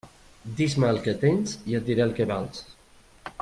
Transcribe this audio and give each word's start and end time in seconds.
Dis-me 0.59 0.87
el 0.93 0.97
que 1.07 1.13
tens 1.25 1.53
i 1.73 1.77
et 1.81 1.87
diré 1.91 2.05
el 2.07 2.17
que 2.21 2.29
vals. 2.33 2.67